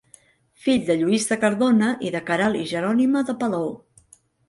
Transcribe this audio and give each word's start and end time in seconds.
Fill 0.63 0.79
de 0.87 0.95
Lluís 1.01 1.27
de 1.33 1.37
Cardona 1.45 1.91
i 2.09 2.13
de 2.17 2.25
Queralt 2.33 2.65
i 2.65 2.69
Jerònima 2.75 3.27
de 3.33 3.41
Palou. 3.45 3.73